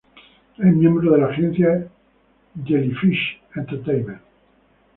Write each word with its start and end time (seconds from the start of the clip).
Es 0.57 0.73
miembro 0.75 1.11
de 1.11 1.19
la 1.19 1.27
agencia 1.27 1.87
"Jellyfish 2.65 3.39
Entertainment". 3.55 4.21